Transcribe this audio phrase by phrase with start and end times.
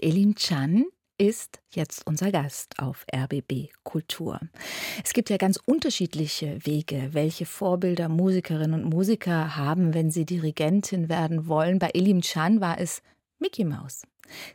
[0.00, 0.84] Elin Chan
[1.18, 4.40] ist jetzt unser Gast auf RBB Kultur.
[5.04, 11.08] Es gibt ja ganz unterschiedliche Wege, welche Vorbilder Musikerinnen und Musiker haben, wenn sie Dirigentin
[11.08, 11.78] werden wollen.
[11.78, 13.02] Bei Elim Chan war es
[13.38, 14.02] Mickey Mouse.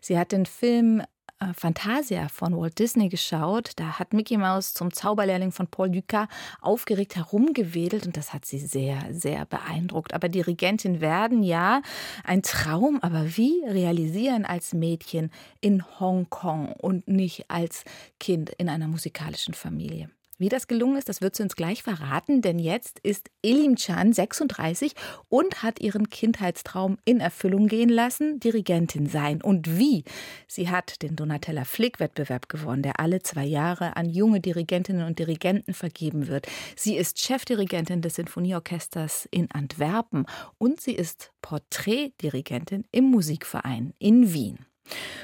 [0.01, 1.01] Sie hat den Film
[1.39, 3.71] äh, Fantasia von Walt Disney geschaut.
[3.77, 6.27] Da hat Mickey Mouse zum Zauberlehrling von Paul Dukas
[6.61, 10.13] aufgeregt herumgewedelt und das hat sie sehr, sehr beeindruckt.
[10.13, 11.81] Aber Dirigentin werden, ja,
[12.23, 15.31] ein Traum, aber wie realisieren als Mädchen
[15.61, 17.83] in Hongkong und nicht als
[18.19, 20.09] Kind in einer musikalischen Familie?
[20.39, 24.13] Wie das gelungen ist, das wird sie uns gleich verraten, denn jetzt ist Elim Chan
[24.13, 24.93] 36
[25.27, 29.41] und hat ihren Kindheitstraum in Erfüllung gehen lassen, Dirigentin sein.
[29.41, 30.05] Und wie?
[30.47, 35.73] Sie hat den Donatella Flick-Wettbewerb gewonnen, der alle zwei Jahre an junge Dirigentinnen und Dirigenten
[35.73, 36.47] vergeben wird.
[36.77, 40.25] Sie ist Chefdirigentin des Sinfonieorchesters in Antwerpen
[40.57, 44.68] und sie ist Porträtdirigentin im Musikverein in Wien.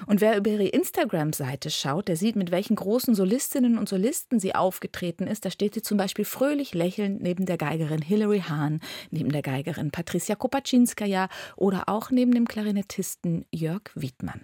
[0.06, 4.56] Und wer über ihre Instagram-Seite schaut, der sieht, mit welchen großen Solistinnen und Solisten sie
[4.56, 5.46] aufgetreten ist.
[5.46, 9.92] Da steht sie zum Beispiel fröhlich lächelnd neben der Geigerin Hilary Hahn, neben der Geigerin
[9.92, 14.42] Patricia Kopaczynskaja oder auch neben dem Klarinettisten Jörg Wiedmann.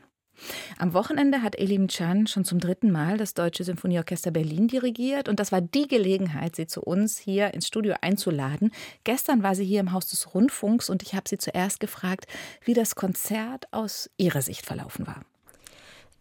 [0.78, 5.40] Am Wochenende hat Elim Chan schon zum dritten Mal das Deutsche Symphonieorchester Berlin dirigiert und
[5.40, 8.72] das war die Gelegenheit, sie zu uns hier ins Studio einzuladen.
[9.04, 12.26] Gestern war sie hier im Haus des Rundfunks und ich habe sie zuerst gefragt,
[12.64, 15.22] wie das Konzert aus ihrer Sicht verlaufen war.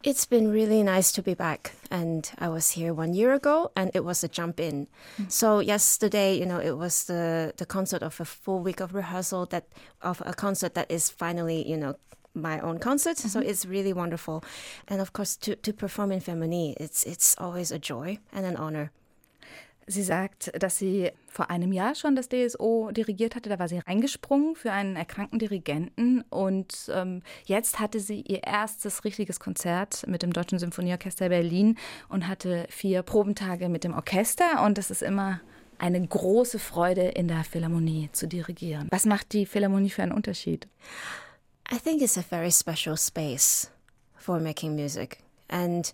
[0.02, 1.72] It's been really nice to be back.
[1.90, 4.86] And I was here one year ago and it was a jump in.
[5.18, 5.30] Mm.
[5.30, 9.44] So yesterday, you know, it was the, the concert of a full week of rehearsal
[9.50, 9.64] that
[10.00, 11.96] of a concert that is finally, you know,
[12.32, 13.18] my own concert.
[13.18, 13.32] Mm -hmm.
[13.32, 13.50] So mm-hmm.
[13.50, 14.40] it's really wonderful.
[14.86, 18.56] And of course, to, to perform in Femini, it's, it's always a joy and an
[18.56, 18.90] honor.
[19.90, 23.48] Sie sagt, dass sie vor einem Jahr schon das DSO dirigiert hatte.
[23.48, 26.22] Da war sie reingesprungen für einen erkrankten Dirigenten.
[26.30, 31.76] Und ähm, jetzt hatte sie ihr erstes richtiges Konzert mit dem Deutschen Symphonieorchester Berlin
[32.08, 34.62] und hatte vier Probentage mit dem Orchester.
[34.64, 35.40] Und das ist immer
[35.78, 38.86] eine große Freude, in der Philharmonie zu dirigieren.
[38.90, 40.68] Was macht die Philharmonie für einen Unterschied?
[41.70, 43.70] I think it's a very special space
[44.16, 45.22] for making music.
[45.48, 45.92] And,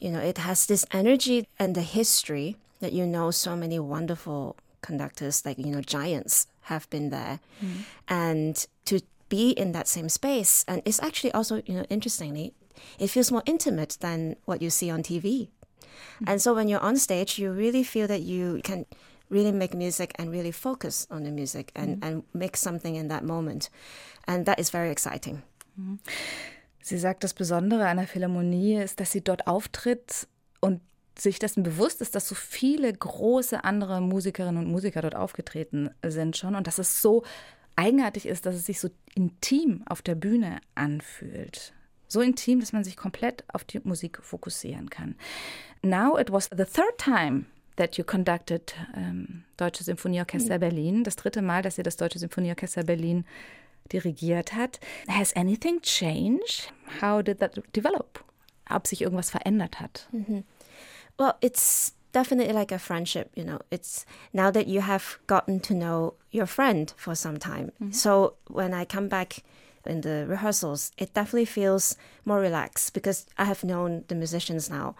[0.00, 4.56] you know, it has this energy and the history that you know so many wonderful
[4.82, 7.40] conductors, like, you know, giants have been there.
[7.64, 7.76] Mm.
[8.08, 12.52] And to be in that same space, and it's actually also, you know, interestingly,
[12.98, 15.48] it feels more intimate than what you see on TV.
[16.20, 16.24] Mm.
[16.26, 18.84] And so when you're on stage, you really feel that you can
[19.34, 22.06] really make music and really focus on the music and, mm.
[22.06, 23.70] and make something in that moment.
[24.26, 25.42] And that is very exciting.
[25.76, 25.98] Mhm.
[26.80, 30.28] Sie sagt, das Besondere an der Philharmonie ist, dass sie dort auftritt
[30.60, 30.80] und
[31.18, 36.36] sich dessen bewusst ist, dass so viele große andere Musikerinnen und Musiker dort aufgetreten sind
[36.36, 37.24] schon und dass es so
[37.76, 41.72] eigenartig ist, dass es sich so intim auf der Bühne anfühlt.
[42.06, 45.16] So intim, dass man sich komplett auf die Musik fokussieren kann.
[45.82, 47.46] Now it was the third time
[47.76, 51.04] that you conducted um, Deutsche Symphonieorchester Berlin.
[51.04, 53.24] Das dritte Mal, dass ihr das Deutsche Symphonieorchester Berlin
[53.92, 54.80] dirigiert hat.
[55.08, 56.72] Has anything changed?
[57.00, 58.24] How did that develop?
[58.70, 60.08] Ob sich irgendwas verändert hat?
[60.12, 60.42] Mm -hmm.
[61.18, 63.58] Well, it's definitely like a friendship, you know.
[63.70, 67.72] It's now that you have gotten to know your friend for some time.
[67.78, 67.92] Mm -hmm.
[67.92, 69.42] So when I come back
[69.86, 74.94] in the rehearsals, it definitely feels more relaxed because I have known the musicians now.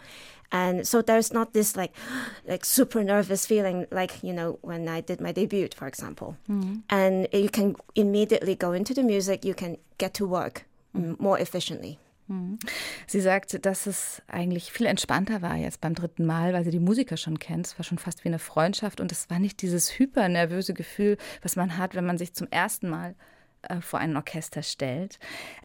[0.53, 1.93] And so there's not this like
[2.49, 6.37] like super nervous feeling like, you know, when I did my debut, for example.
[6.49, 6.83] Mm.
[6.91, 11.19] And you can immediately go into the music, you can get to work mm.
[11.19, 11.99] more efficiently.
[12.27, 12.59] Mhm.
[13.07, 16.81] Sie sagt, dass es eigentlich viel entspannter war jetzt beim dritten Mal, weil sie die
[16.81, 17.67] Musiker schon kennt.
[17.67, 21.57] Es war schon fast wie eine Freundschaft und es war nicht dieses hypernervöse Gefühl, was
[21.57, 23.15] man hat, wenn man sich zum ersten Mal
[23.63, 25.19] äh, vor ein Orchester stellt.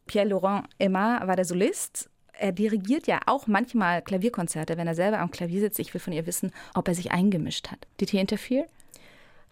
[0.05, 2.09] Pierre-Laurent Emma war der Solist.
[2.39, 5.79] Er dirigiert ja auch manchmal Klavierkonzerte, wenn er selber am Klavier sitzt.
[5.79, 7.85] Ich will von ihr wissen, ob er sich eingemischt hat.
[7.99, 8.65] Did he interfere?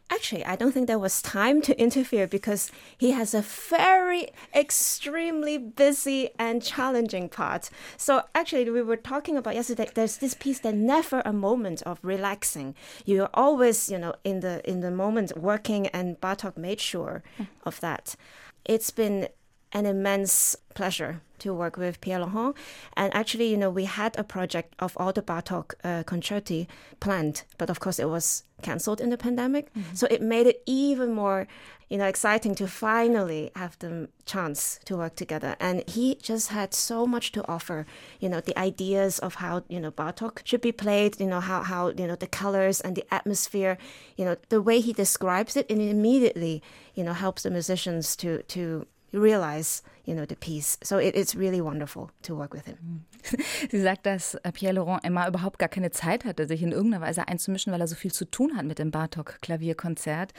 [0.09, 5.57] Actually, I don't think there was time to interfere because he has a very extremely
[5.57, 7.69] busy and challenging part.
[7.97, 9.89] So actually, we were talking about yesterday.
[9.94, 12.73] There's this piece that never a moment of relaxing.
[13.03, 17.21] You're always, you know, in the in the moment working, and Bartok made sure
[17.65, 18.15] of that.
[18.63, 19.27] It's been
[19.73, 22.55] an immense pleasure to work with Pierre Laurent.
[22.95, 26.67] And actually, you know, we had a project of all the Bartok uh, concerti
[26.99, 29.71] planned, but of course it was cancelled in the pandemic.
[29.73, 29.95] Mm-hmm.
[29.95, 31.47] So it made it even more,
[31.89, 35.55] you know, exciting to finally have the chance to work together.
[35.59, 37.85] And he just had so much to offer,
[38.19, 41.61] you know, the ideas of how, you know, Bartok should be played, you know, how,
[41.61, 43.77] how, you know, the colors and the atmosphere,
[44.15, 46.63] you know, the way he describes it, and it immediately,
[46.95, 48.87] you know, helps the musicians to, to
[49.17, 50.77] realize you know the piece.
[50.81, 53.05] So it, it's really wonderful to work with him.
[53.69, 57.05] Sie sagt, dass äh, Pierre Laurent immer überhaupt gar keine Zeit hatte, sich in irgendeiner
[57.05, 60.33] Weise einzumischen, weil er so viel zu tun hat mit dem Bartok-Klavierkonzert,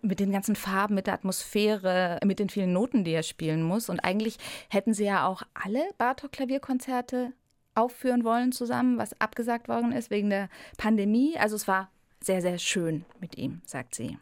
[0.00, 3.90] mit den ganzen Farben, mit der Atmosphäre, mit den vielen Noten, die er spielen muss.
[3.90, 4.38] Und eigentlich
[4.70, 7.32] hätten sie ja auch alle Bartok-Klavierkonzerte
[7.74, 10.48] aufführen wollen zusammen, was abgesagt worden ist wegen der
[10.78, 11.36] Pandemie.
[11.38, 11.90] Also es war
[12.20, 14.18] sehr, sehr schön mit ihm, sagt sie.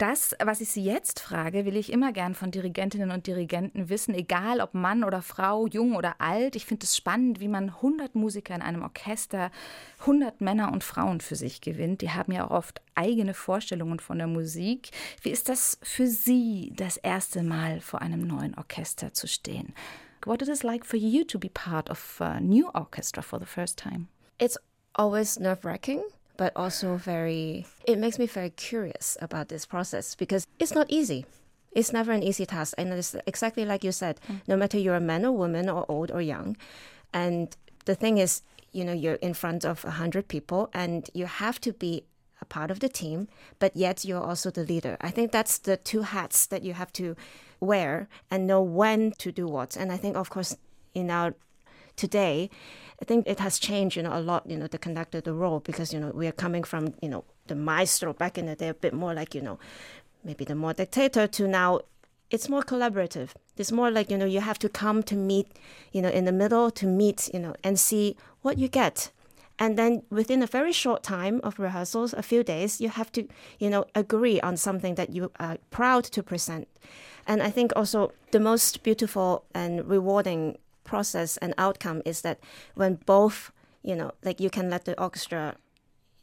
[0.00, 4.14] Das, was ich Sie jetzt frage, will ich immer gern von Dirigentinnen und Dirigenten wissen,
[4.14, 6.56] egal ob Mann oder Frau, jung oder alt.
[6.56, 9.50] Ich finde es spannend, wie man 100 Musiker in einem Orchester,
[9.98, 12.00] 100 Männer und Frauen für sich gewinnt.
[12.00, 14.88] Die haben ja auch oft eigene Vorstellungen von der Musik.
[15.20, 19.74] Wie ist das für Sie, das erste Mal vor einem neuen Orchester zu stehen?
[20.24, 23.44] What is it like for you to be part of a new orchestra for the
[23.44, 24.08] first time?
[24.38, 24.58] It's
[24.94, 26.00] always nerve-wracking.
[26.40, 31.26] But also very, it makes me very curious about this process because it's not easy.
[31.72, 32.72] It's never an easy task.
[32.78, 34.40] And it's exactly like you said, mm.
[34.48, 36.56] no matter you're a man or woman or old or young.
[37.12, 37.54] And
[37.84, 38.40] the thing is,
[38.72, 42.04] you know, you're in front of 100 people and you have to be
[42.40, 43.28] a part of the team,
[43.58, 44.96] but yet you're also the leader.
[45.02, 47.16] I think that's the two hats that you have to
[47.60, 49.76] wear and know when to do what.
[49.76, 50.56] And I think, of course,
[50.94, 51.34] in our
[52.00, 52.50] today,
[53.02, 55.60] I think it has changed, you know, a lot, you know, the conductor, the role,
[55.60, 58.68] because, you know, we are coming from, you know, the maestro back in the day,
[58.68, 59.58] a bit more like, you know,
[60.24, 61.80] maybe the more dictator to now
[62.30, 63.30] it's more collaborative.
[63.56, 65.48] It's more like, you know, you have to come to meet,
[65.92, 69.10] you know, in the middle to meet, you know, and see what you get.
[69.58, 73.28] And then within a very short time of rehearsals, a few days, you have to,
[73.58, 76.66] you know, agree on something that you are proud to present.
[77.26, 80.56] And I think also the most beautiful and rewarding
[80.92, 82.38] process and outcome is that
[82.74, 83.38] when both,
[83.88, 85.42] you know, like you can let the orchestra,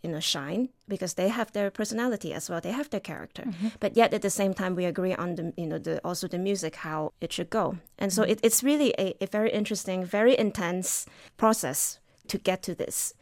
[0.03, 2.61] you know, shine because they have their personality as well.
[2.61, 3.69] They have their character, mm-hmm.
[3.79, 6.37] but yet at the same time we agree on the, you know, the also the
[6.49, 7.65] music how it should go.
[7.97, 8.31] And so mm-hmm.
[8.31, 11.05] it, it's really a, a very interesting, very intense
[11.37, 13.13] process to get to this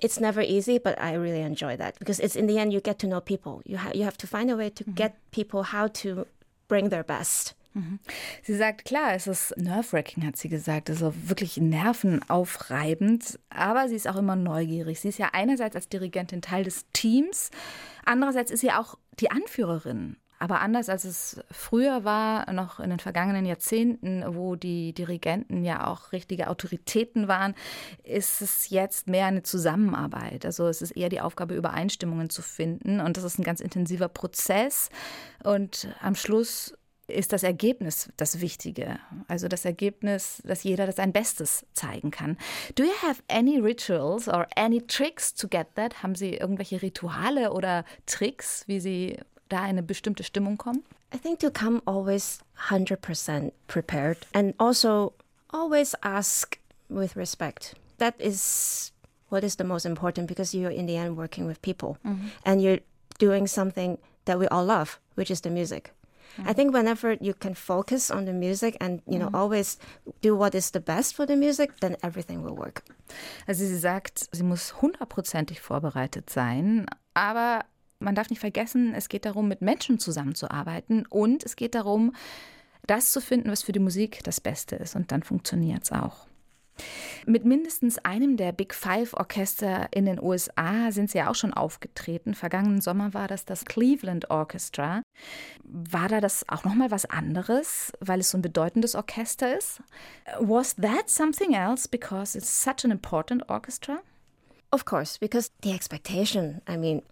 [0.00, 2.98] it's never easy, but I really enjoy that because it's in the end you get
[2.98, 3.62] to know people.
[3.64, 4.92] You ha- you have to find a way to mm-hmm.
[4.92, 6.26] get people how to
[6.68, 7.54] bring their best.
[8.42, 10.88] Sie sagt, klar, es ist nerve-wracking, hat sie gesagt.
[10.88, 15.00] Es ist wirklich nervenaufreibend, aber sie ist auch immer neugierig.
[15.00, 17.50] Sie ist ja einerseits als Dirigentin Teil des Teams,
[18.04, 20.16] andererseits ist sie auch die Anführerin.
[20.38, 25.86] Aber anders als es früher war, noch in den vergangenen Jahrzehnten, wo die Dirigenten ja
[25.86, 27.54] auch richtige Autoritäten waren,
[28.02, 30.44] ist es jetzt mehr eine Zusammenarbeit.
[30.44, 33.00] Also es ist eher die Aufgabe, Übereinstimmungen zu finden.
[33.00, 34.90] Und das ist ein ganz intensiver Prozess.
[35.42, 36.74] Und am Schluss
[37.08, 38.98] ist das Ergebnis das Wichtige.
[39.28, 42.36] Also das Ergebnis, dass jeder das sein Bestes zeigen kann.
[42.74, 46.02] Do you have any rituals or any tricks to get that?
[46.02, 49.18] Haben Sie irgendwelche Rituale oder Tricks, wie Sie
[49.48, 50.82] da in eine bestimmte Stimmung kommen?
[51.14, 55.14] I think to come always 100% prepared and also
[55.52, 57.76] always ask with respect.
[57.98, 58.92] That is
[59.30, 62.30] what is the most important because you're in the end working with people mm -hmm.
[62.44, 62.82] and you're
[63.18, 65.92] doing something that we all love, which is the music.
[66.44, 69.34] I think whenever you can focus on the music and you know mm.
[69.34, 69.78] always
[70.22, 72.82] do what is the best for the music, then everything will work.
[73.46, 77.64] Also sie sagt, sie muss hundertprozentig vorbereitet sein, aber
[77.98, 82.12] man darf nicht vergessen, es geht darum, mit Menschen zusammenzuarbeiten und es geht darum,
[82.86, 84.96] das zu finden, was für die Musik das Beste ist.
[84.96, 86.26] Und dann funktioniert es auch.
[87.26, 91.52] Mit mindestens einem der Big Five Orchester in den USA sind sie ja auch schon
[91.52, 92.34] aufgetreten.
[92.34, 95.02] Vergangenen Sommer war das das Cleveland Orchestra.
[95.64, 99.80] War da das auch noch mal was anderes, weil es so ein bedeutendes Orchester ist?
[100.40, 103.98] Was that something else because it's such an important orchestra?
[104.70, 106.60] Of course, because the expectation.
[106.68, 107.02] I mean,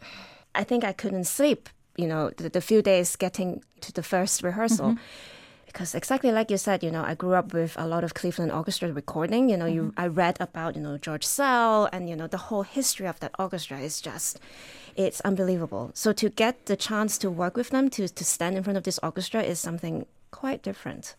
[0.58, 1.70] I think I couldn't sleep.
[1.96, 4.90] You know, the, the few days getting to the first rehearsal.
[4.90, 5.43] Mm -hmm
[5.74, 8.52] because exactly like you said, you know, I grew up with a lot of Cleveland
[8.52, 9.50] Orchestra recording.
[9.50, 9.74] You know, mm-hmm.
[9.74, 13.18] you I read about you know George Sell and you know the whole history of
[13.18, 14.38] that orchestra is just
[14.94, 15.90] it's unbelievable.
[15.92, 18.84] So to get the chance to work with them, to to stand in front of
[18.84, 21.16] this orchestra is something quite different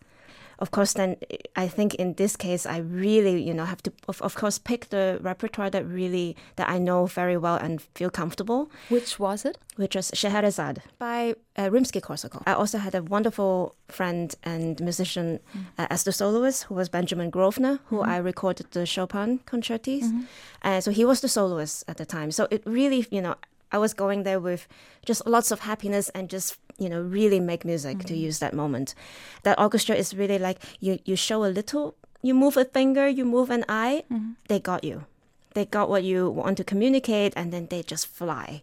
[0.58, 1.16] of course, then
[1.54, 4.88] I think in this case, I really, you know, have to, of, of course, pick
[4.88, 8.70] the repertoire that really, that I know very well and feel comfortable.
[8.88, 9.58] Which was it?
[9.76, 12.42] Which was Scheherazade by uh, Rimsky-Korsakov.
[12.46, 15.64] I also had a wonderful friend and musician mm.
[15.78, 18.06] uh, as the soloist, who was Benjamin Grosvenor, who mm.
[18.06, 20.04] I recorded the Chopin concertis.
[20.04, 20.20] Mm-hmm.
[20.62, 22.30] Uh, so he was the soloist at the time.
[22.30, 23.34] So it really, you know,
[23.72, 24.68] I was going there with
[25.04, 28.08] just lots of happiness and just you know really make music mm-hmm.
[28.08, 28.94] to use that moment.
[29.42, 33.24] That orchestra is really like you you show a little, you move a finger, you
[33.24, 34.32] move an eye, mm-hmm.
[34.48, 35.04] they got you.
[35.54, 38.62] They got what you want to communicate and then they just fly.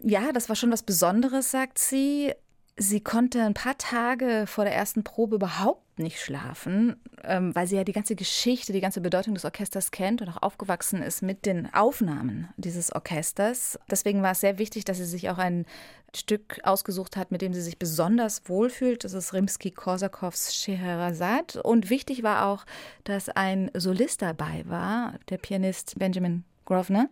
[0.00, 2.32] Ja, das war schon was Besonderes, sagt sie.
[2.80, 6.94] Sie konnte ein paar Tage vor der ersten Probe überhaupt nicht schlafen,
[7.24, 10.42] ähm, weil sie ja die ganze Geschichte, die ganze Bedeutung des Orchesters kennt und auch
[10.42, 13.80] aufgewachsen ist mit den Aufnahmen dieses Orchesters.
[13.90, 15.66] Deswegen war es sehr wichtig, dass sie sich auch ein
[16.14, 19.02] Stück ausgesucht hat, mit dem sie sich besonders wohlfühlt.
[19.02, 21.60] Das ist Rimsky-Korsakows Scheherazade.
[21.60, 22.64] Und wichtig war auch,
[23.02, 27.08] dass ein Solist dabei war, der Pianist Benjamin Grosvenor,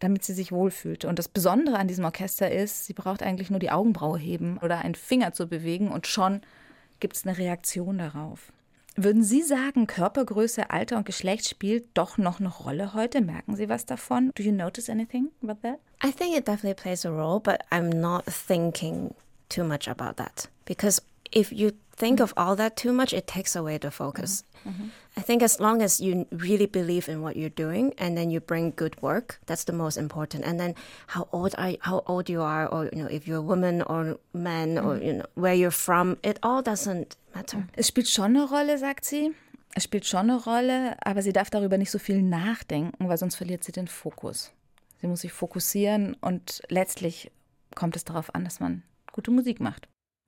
[0.00, 1.04] damit sie sich wohlfühlt.
[1.04, 4.78] Und das Besondere an diesem Orchester ist, sie braucht eigentlich nur die Augenbraue heben oder
[4.78, 6.42] einen Finger zu bewegen und schon
[6.98, 8.52] gibt es eine Reaktion darauf.
[8.96, 13.20] Würden Sie sagen, Körpergröße, Alter und Geschlecht spielt doch noch eine Rolle heute?
[13.20, 14.32] Merken Sie was davon?
[14.34, 15.78] Do you notice anything about that?
[16.04, 19.14] I think it definitely plays a role, but I'm not thinking
[19.48, 21.00] too much about that because
[21.32, 24.42] if you think of all that too much, it takes away the focus.
[24.66, 24.88] Mm-hmm.
[25.16, 28.40] I think as long as you really believe in what you're doing and then you
[28.40, 30.44] bring good work, that's the most important.
[30.44, 30.74] And then
[31.08, 33.82] how old are you, how old you are, or you know if you're a woman
[33.82, 34.86] or man, mm-hmm.
[34.86, 37.68] or you know where you're from, it all doesn't matter.
[37.76, 39.34] Es spielt schon eine Rolle, sagt sie.
[39.74, 43.36] Es spielt schon eine Rolle, aber sie darf darüber nicht so viel nachdenken, weil sonst
[43.36, 44.50] verliert sie den Fokus.
[45.00, 47.30] Sie muss sich fokussieren und letztlich
[47.74, 49.86] kommt es darauf an, dass man gute Musik macht.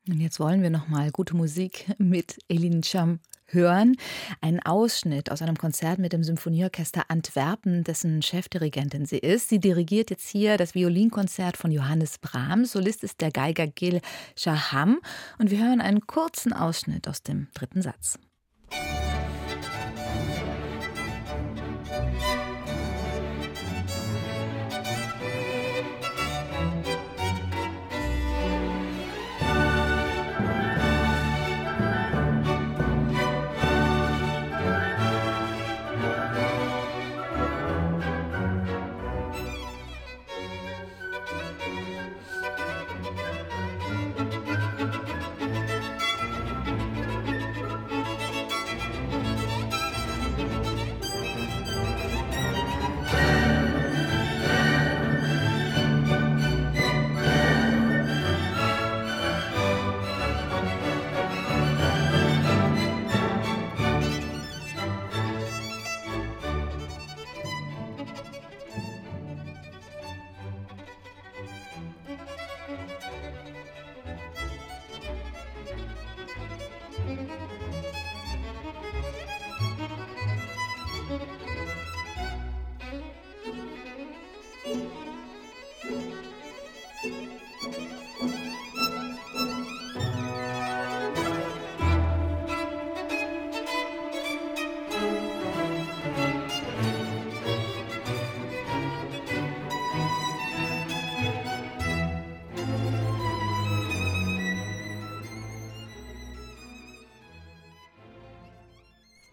[0.09, 3.97] Und jetzt wollen wir noch mal gute Musik mit Elin Cham hören.
[4.41, 9.49] Ein Ausschnitt aus einem Konzert mit dem Symphonieorchester Antwerpen, dessen Chefdirigentin sie ist.
[9.49, 12.73] Sie dirigiert jetzt hier das Violinkonzert von Johannes Brahms.
[12.73, 14.01] Solist ist der Geiger Gil
[14.37, 15.01] Shaham.
[15.39, 18.19] Und wir hören einen kurzen Ausschnitt aus dem dritten Satz.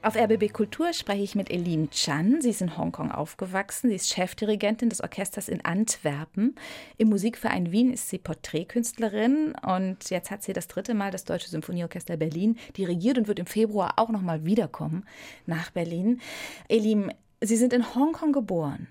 [0.10, 2.42] Auf RBB Kultur spreche ich mit Eline Chan.
[2.42, 3.92] Sie ist in Hongkong aufgewachsen.
[3.92, 6.56] Sie ist Chefdirigentin des Orchesters in Antwerpen.
[6.98, 11.50] Im Musikverein Wien ist sie Porträtkünstlerin und jetzt hat sie das dritte Mal das Deutsche
[11.50, 15.06] Symphonieorchester Berlin dirigiert und wird im Februar auch noch mal wiederkommen
[15.46, 16.22] nach Berlin.
[16.70, 18.88] Elim, Sie sind in Hongkong geboren.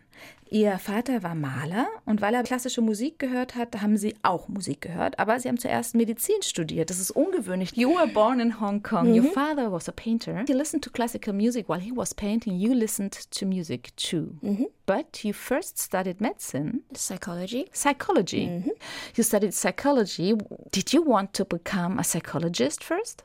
[0.50, 4.80] Ihr Vater war Maler und weil er klassische Musik gehört hat, haben sie auch Musik
[4.80, 5.18] gehört.
[5.18, 6.88] Aber sie haben zuerst Medizin studiert.
[6.88, 7.72] Das ist ungewöhnlich.
[7.76, 9.08] You were born in Hong Kong.
[9.10, 9.14] Mhm.
[9.22, 10.44] Your father was a painter.
[10.46, 12.58] He listened to classical music while he was painting.
[12.58, 14.38] You listened to music too.
[14.40, 14.68] Mhm.
[14.86, 16.80] But you first studied medicine.
[16.94, 17.66] Psychology.
[17.74, 18.46] Psychology.
[18.46, 18.70] Mhm.
[19.16, 20.34] You studied psychology.
[20.72, 23.22] Did you want to become a psychologist first?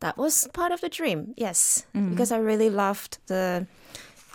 [0.00, 1.86] That was part of the dream, yes.
[1.94, 2.10] Mhm.
[2.10, 3.66] Because I really loved the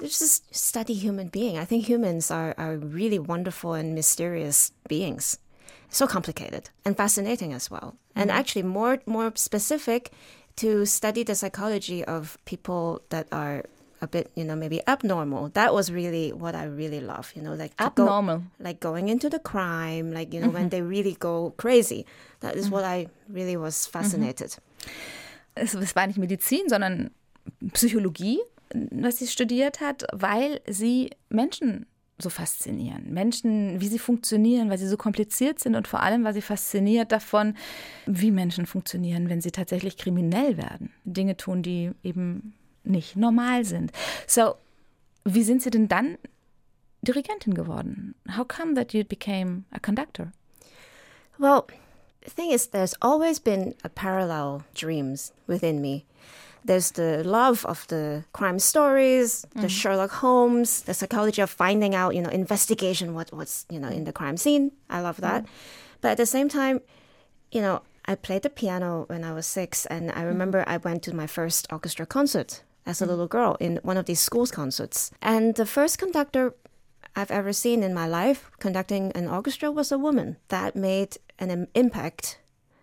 [0.02, 1.58] just study human being.
[1.58, 5.38] I think humans are, are really wonderful and mysterious beings.
[5.90, 7.96] So complicated and fascinating as well.
[7.96, 8.20] Mm-hmm.
[8.22, 10.12] And actually more more specific
[10.58, 13.64] to study the psychology of people that are
[14.02, 15.50] a bit, you know, maybe abnormal.
[15.50, 19.30] That was really what I really love, you know, like abnormal, go, like going into
[19.30, 20.56] the crime, like you know, mm-hmm.
[20.56, 22.06] when they really go crazy.
[22.40, 22.76] That is mm-hmm.
[22.76, 24.56] what I really was fascinated.
[25.56, 27.12] Es, es war nicht Medizin, sondern
[27.74, 28.40] Psychologie.
[28.74, 31.86] Was sie studiert hat, weil sie Menschen
[32.22, 33.12] so faszinieren.
[33.12, 37.12] Menschen, wie sie funktionieren, weil sie so kompliziert sind und vor allem war sie fasziniert
[37.12, 37.56] davon,
[38.06, 40.92] wie Menschen funktionieren, wenn sie tatsächlich kriminell werden.
[41.04, 43.92] Dinge tun, die eben nicht normal sind.
[44.28, 44.56] So,
[45.24, 46.18] wie sind Sie denn dann
[47.02, 48.16] Dirigentin geworden?
[48.38, 50.32] How come that you became a conductor?
[51.38, 51.66] Well,
[52.24, 56.06] the thing is, there's always been a parallel dreams within me.
[56.64, 59.70] There's the love of the crime stories, the mm.
[59.70, 64.04] Sherlock Holmes, the psychology of finding out, you know, investigation, what, what's, you know, in
[64.04, 64.72] the crime scene.
[64.90, 65.44] I love that.
[65.44, 65.48] Mm.
[66.02, 66.82] But at the same time,
[67.52, 71.04] you know, I played the piano when I was six, and I remember I went
[71.04, 75.12] to my first orchestra concert as a little girl in one of these schools concerts.
[75.22, 76.56] And the first conductor
[77.16, 80.38] I've ever seen in my life conducting an orchestra was a woman.
[80.48, 82.40] That made an impact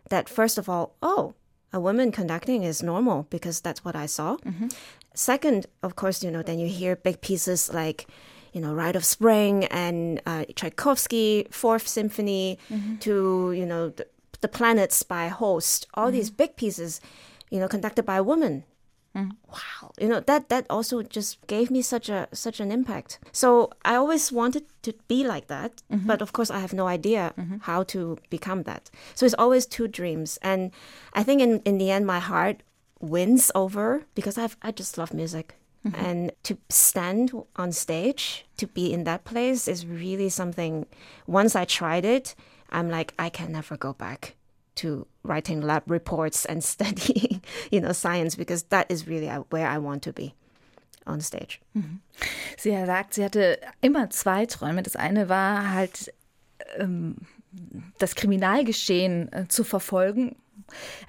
[0.08, 1.34] that, first of all, oh,
[1.72, 4.36] a woman conducting is normal because that's what I saw.
[4.36, 4.68] Mm-hmm.
[5.14, 8.06] Second, of course, you know, then you hear big pieces like,
[8.52, 12.96] you know, Rite of Spring and uh, Tchaikovsky, Fourth Symphony, mm-hmm.
[12.98, 14.06] to, you know, the,
[14.40, 16.16] the, Planets by Holst, all mm-hmm.
[16.16, 17.00] these big pieces,
[17.50, 18.64] you know, conducted by a woman.
[19.18, 19.32] Mm.
[19.48, 23.18] Wow, you know that that also just gave me such a such an impact.
[23.32, 26.06] So I always wanted to be like that, mm-hmm.
[26.06, 27.56] but of course I have no idea mm-hmm.
[27.62, 28.90] how to become that.
[29.16, 30.70] So it's always two dreams, and
[31.14, 32.62] I think in in the end my heart
[33.00, 35.56] wins over because I've I just love music.
[35.84, 36.04] Mm-hmm.
[36.06, 40.86] And to stand on stage, to be in that place is really something.
[41.26, 42.34] Once I tried it,
[42.70, 44.34] I'm like, I can never go back
[44.80, 49.78] to writing lab reports and studying, you know, science because that is really where I
[49.78, 50.34] want to be.
[51.06, 51.58] On stage.
[51.74, 52.00] Mhm.
[52.58, 54.82] Sie sagt, sie hatte immer zwei Träume.
[54.82, 56.12] Das eine war halt
[56.76, 57.16] ähm,
[57.98, 60.36] das Kriminalgeschehen äh, zu verfolgen,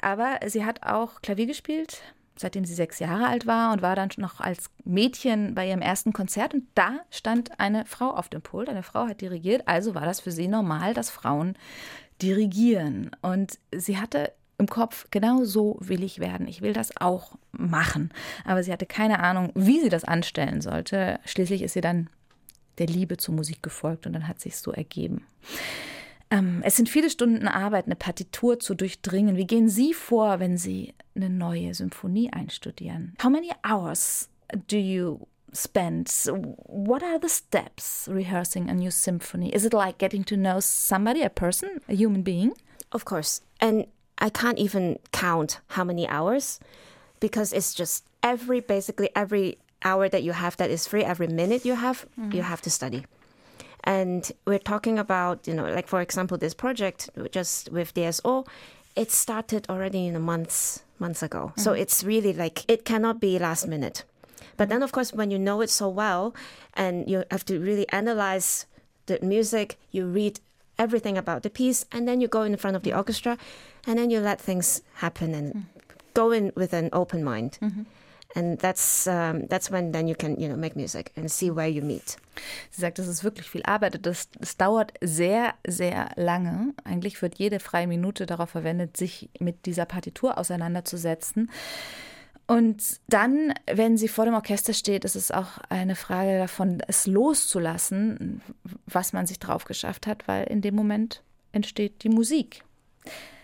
[0.02, 2.02] aber sie hat auch Klavier gespielt,
[2.36, 6.14] seitdem sie sechs Jahre alt war und war dann noch als Mädchen bei ihrem ersten
[6.14, 8.70] Konzert und da stand eine Frau auf dem Pult.
[8.70, 11.58] Eine Frau hat dirigiert, also war das für sie normal, dass Frauen
[12.22, 13.12] dirigieren.
[13.22, 16.48] Und sie hatte im Kopf, genau so will ich werden.
[16.48, 18.12] Ich will das auch machen.
[18.46, 21.20] Aber sie hatte keine Ahnung, wie sie das anstellen sollte.
[21.26, 22.10] Schließlich ist sie dann
[22.78, 25.26] der Liebe zur Musik gefolgt und dann hat sich so ergeben.
[26.32, 29.36] Ähm, es sind viele Stunden Arbeit, eine Partitur zu durchdringen.
[29.36, 33.16] Wie gehen Sie vor, wenn Sie eine neue Symphonie einstudieren?
[33.24, 34.30] How many hours
[34.68, 35.20] do you
[35.54, 36.12] spend?
[36.28, 39.50] What are the steps rehearsing a new symphony?
[39.54, 42.54] Is it like getting to know somebody, a person, a human being?
[42.92, 43.42] Of course.
[43.60, 43.88] And
[44.18, 46.60] I can't even count how many hours
[47.20, 51.66] because it's just every basically every hour that you have that is free, every minute
[51.66, 52.36] you have, mm-hmm.
[52.36, 53.06] you have to study.
[53.84, 58.46] And we're talking about, you know, like for example, this project just with DSO,
[58.96, 61.52] it started already in a months months ago.
[61.52, 61.62] Mm-hmm.
[61.62, 64.04] So it's really like it cannot be last minute.
[64.58, 66.34] But then, of course, when you know it so well
[66.74, 68.66] and you have to really analyze
[69.06, 70.40] the music, you read
[70.78, 73.38] everything about the piece, and then you go in front of the orchestra,
[73.86, 75.64] and then you let things happen and mm.
[76.14, 77.58] go in with an open mind.
[77.62, 77.84] Mm-hmm.
[78.36, 81.68] And that's um, that's when then you can you know make music and see where
[81.68, 82.18] you meet.
[82.70, 84.06] Sie sagt, das ist wirklich viel Arbeit.
[84.06, 86.74] Das, das dauert sehr, sehr lange.
[86.84, 91.50] Eigentlich wird jede freie Minute darauf verwendet, sich mit dieser Partitur auseinanderzusetzen.
[92.50, 97.06] Und dann, wenn sie vor dem Orchester steht, ist es auch eine Frage davon, es
[97.06, 98.42] loszulassen,
[98.88, 102.64] was man sich drauf geschafft hat, weil in dem Moment entsteht die Musik.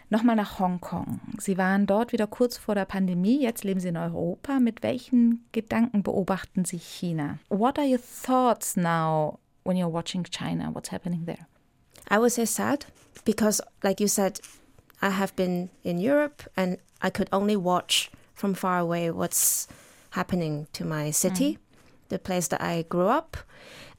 [0.10, 1.20] Nochmal nach Hongkong.
[1.38, 4.60] Sie waren dort wieder kurz vor der Pandemie, jetzt leben Sie in Europa.
[4.60, 7.38] Mit welchen Gedanken beobachten Sie China?
[7.50, 10.74] What are your thoughts now when you're watching China?
[10.74, 11.46] What's happening there?
[12.10, 12.88] I would say sad
[13.24, 14.40] because, like you said,
[15.00, 19.68] I have been in Europe and I could only watch from far away what's
[20.12, 22.10] happening to my city, mm.
[22.10, 23.38] the place that I grew up.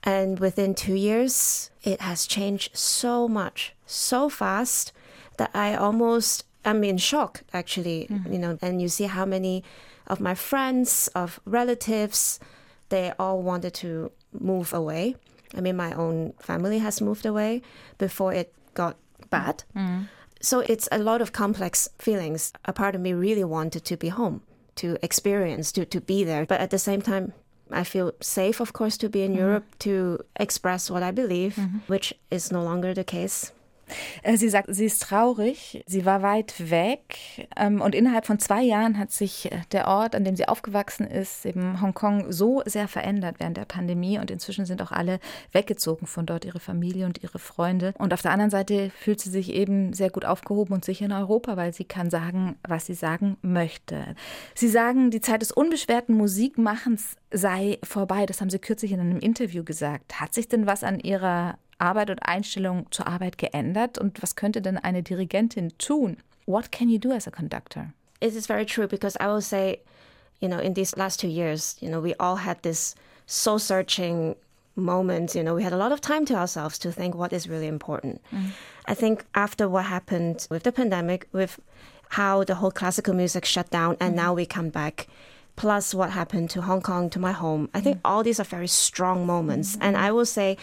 [0.04, 4.92] And within two years, it has changed so much, so fast
[5.38, 8.06] that I almost am in shock, actually.
[8.08, 8.32] Mm.
[8.32, 9.64] You know, and you see how many
[10.06, 12.38] of my friends, of relatives,
[12.90, 15.16] they all wanted to move away.
[15.56, 17.62] I mean, my own family has moved away
[17.98, 18.96] before it got
[19.30, 19.64] bad.
[19.74, 20.08] Mm.
[20.40, 22.52] So it's a lot of complex feelings.
[22.64, 24.42] A part of me really wanted to be home,
[24.76, 26.46] to experience, to, to be there.
[26.46, 27.32] But at the same time,
[27.70, 29.40] I feel safe, of course, to be in mm-hmm.
[29.40, 31.78] Europe to express what I believe, mm-hmm.
[31.86, 33.52] which is no longer the case.
[34.22, 38.62] Äh, sie sagt, sie ist traurig, sie war weit weg ähm, und innerhalb von zwei
[38.62, 42.88] Jahren hat sich äh, der Ort, an dem sie aufgewachsen ist, eben Hongkong, so sehr
[42.88, 45.20] verändert während der Pandemie und inzwischen sind auch alle
[45.52, 47.94] weggezogen von dort, ihre Familie und ihre Freunde.
[47.98, 51.12] Und auf der anderen Seite fühlt sie sich eben sehr gut aufgehoben und sicher in
[51.12, 54.14] Europa, weil sie kann sagen, was sie sagen möchte.
[54.54, 58.26] Sie sagen, die Zeit des unbeschwerten Musikmachens sei vorbei.
[58.26, 60.20] Das haben Sie kürzlich in einem Interview gesagt.
[60.20, 63.98] Hat sich denn was an Ihrer Arbeit und Einstellung zur Arbeit geändert?
[63.98, 66.16] Und was könnte denn eine Dirigentin tun?
[66.46, 67.92] What can you do as a conductor?
[68.20, 69.80] It is very true because I will say,
[70.40, 72.94] you know, in these last two years, you know, we all had this
[73.26, 74.36] soul searching
[74.76, 75.34] moment.
[75.34, 77.66] You know, we had a lot of time to ourselves to think what is really
[77.66, 78.20] important.
[78.32, 78.50] Mm.
[78.86, 81.58] I think after what happened with the pandemic, with
[82.10, 84.16] how the whole classical music shut down, and mm.
[84.16, 85.08] now we come back
[85.56, 87.68] plus what happened to Hong Kong, to my home.
[87.74, 88.00] I think mm.
[88.04, 89.76] all these are very strong moments.
[89.76, 89.78] Mm.
[89.80, 90.56] And I will say,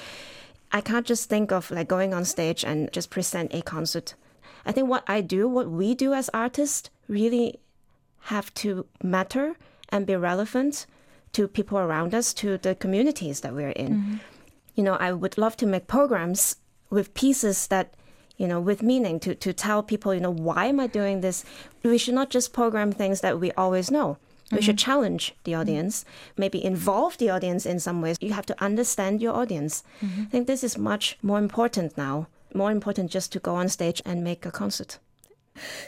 [0.74, 4.16] I can't just think of like going on stage and just present a concert.
[4.66, 7.60] I think what I do, what we do as artists, really
[8.22, 9.56] have to matter
[9.90, 10.86] and be relevant
[11.34, 13.96] to people around us, to the communities that we're in.
[13.96, 14.16] Mm-hmm.
[14.76, 16.56] You know, I would love to make programs
[16.90, 17.94] with pieces that
[18.38, 21.46] you know, with meaning to, to tell people, you know, why am I doing this?
[21.84, 24.18] We should not just program things that we always know.
[24.54, 24.66] We mm-hmm.
[24.66, 26.06] should challenge the audience,
[26.38, 28.18] maybe involve the audience in some ways.
[28.22, 29.84] You have to understand your audience.
[30.02, 30.22] Mm-hmm.
[30.22, 34.02] I think this is much more important now, more important just to go on stage
[34.06, 35.00] and make a concert.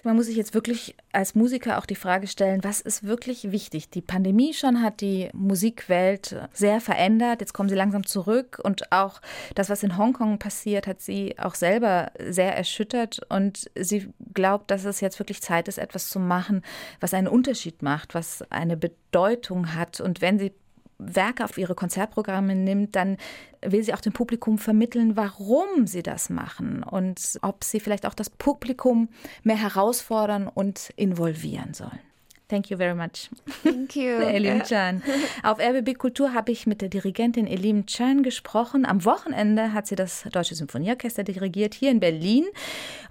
[0.04, 3.90] Man muss sich jetzt wirklich als Musiker auch die Frage stellen, was ist wirklich wichtig?
[3.90, 7.42] Die Pandemie schon hat die Musikwelt sehr verändert.
[7.42, 9.22] Jetzt kommen sie langsam zurück und auch
[9.56, 14.86] das, was in Hongkong passiert, hat sie auch selber sehr erschüttert und sie glaubt, dass
[14.86, 16.62] es jetzt wirklich Zeit ist, etwas zu machen,
[17.00, 20.00] was einen Unterschied macht, was eine Bedeutung hat.
[20.02, 20.54] Und wenn sie
[20.98, 23.18] Werke auf ihre Konzertprogramme nimmt, dann
[23.62, 28.14] will sie auch dem Publikum vermitteln, warum sie das machen und ob sie vielleicht auch
[28.14, 29.10] das Publikum
[29.44, 32.00] mehr herausfordern und involvieren sollen.
[32.48, 33.32] Thank you very much.
[33.64, 34.04] Thank you.
[34.22, 35.02] Elim Chan.
[35.42, 38.86] Auf RBB Kultur habe ich mit der Dirigentin Elim Chan gesprochen.
[38.86, 42.46] Am Wochenende hat sie das Deutsche Symphonieorchester dirigiert hier in Berlin.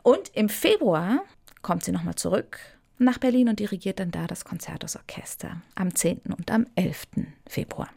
[0.04, 1.24] Und im Februar
[1.62, 2.60] kommt sie nochmal zurück
[2.98, 6.20] nach Berlin und dirigiert dann da das Konzertusorchester am 10.
[6.36, 7.06] und am 11.
[7.46, 7.90] Februar.